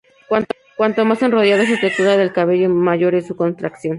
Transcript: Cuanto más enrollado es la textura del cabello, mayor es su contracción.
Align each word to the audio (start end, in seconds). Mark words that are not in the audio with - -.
Cuanto 0.77 1.05
más 1.05 1.21
enrollado 1.21 1.61
es 1.61 1.69
la 1.69 1.79
textura 1.79 2.17
del 2.17 2.33
cabello, 2.33 2.69
mayor 2.69 3.13
es 3.13 3.27
su 3.27 3.35
contracción. 3.35 3.89